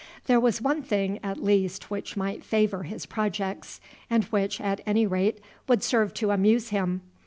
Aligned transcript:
There 0.25 0.39
was 0.39 0.63
one 0.63 0.81
thing 0.81 1.19
at 1.21 1.43
least 1.43 1.91
which 1.91 2.17
might 2.17 2.43
favor 2.43 2.81
his 2.81 3.05
projects, 3.05 3.79
and 4.09 4.23
which, 4.23 4.59
at 4.59 4.81
any 4.87 5.05
rate, 5.05 5.39
would 5.67 5.83
serve 5.83 6.15
to 6.15 6.31
amuse 6.31 6.69
him. 6.69 7.01